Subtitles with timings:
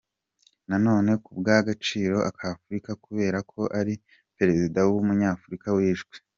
[0.69, 3.93] Nanone ku bw’agaciro ka Afurika, kubera ko ari
[4.37, 6.15] perezida w’Umunyafurika wishwe.”